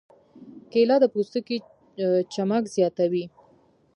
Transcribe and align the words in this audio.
کېله 0.71 0.95
د 1.01 1.05
پوستکي 1.13 1.57
چمک 2.33 2.63
زیاتوي. 2.75 3.25